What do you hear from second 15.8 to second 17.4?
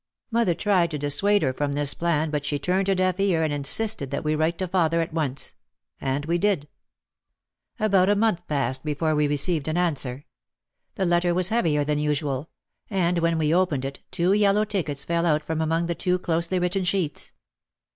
the two closely written sheets.